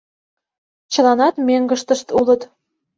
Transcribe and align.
Чыланат 0.91 1.35
мӧҥгыштышт 1.47 2.07
улыт. 2.19 2.41